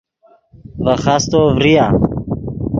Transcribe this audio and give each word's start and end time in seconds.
ڤے 0.83 0.93
خاستو 1.03 1.41
ڤریا 1.57 1.85